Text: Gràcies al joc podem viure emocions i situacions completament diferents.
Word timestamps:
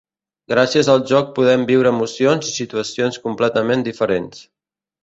Gràcies 0.53 0.89
al 0.93 1.03
joc 1.11 1.29
podem 1.35 1.67
viure 1.73 1.93
emocions 1.97 2.51
i 2.51 2.55
situacions 2.57 3.25
completament 3.29 3.89
diferents. 3.91 4.47